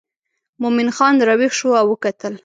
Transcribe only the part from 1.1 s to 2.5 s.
راویښ شو او وکتل.